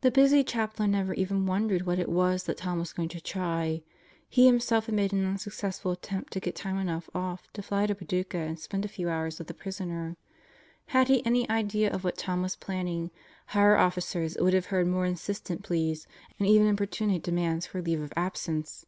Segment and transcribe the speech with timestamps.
[0.00, 3.82] The busy Chaplain never even wondered what it was that Tom was going to try.
[4.26, 7.94] He himself had made an unsuccessful attempt to get time enough off to fly to
[7.94, 10.16] Paducah and spend a few hours with the prisoner.
[10.86, 13.10] Had he any idea of what Tom was planning,
[13.48, 16.06] higher officers would have heard more insistent pleas
[16.38, 18.86] and even importunate demands for a leave of absence.